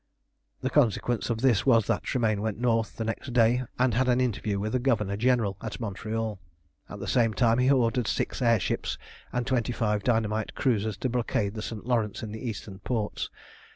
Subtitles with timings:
[0.61, 4.19] The consequence of this was that Tremayne went north the next day and had an
[4.19, 6.39] interview with the Governor General at Montreal.
[6.89, 8.97] At the same time he ordered six air ships
[9.31, 11.85] and twenty five dynamite cruisers to blockade the St.
[11.85, 13.29] Lawrence and the eastern ports.